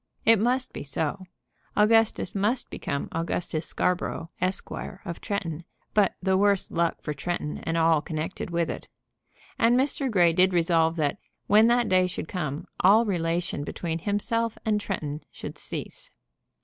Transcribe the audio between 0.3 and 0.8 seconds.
must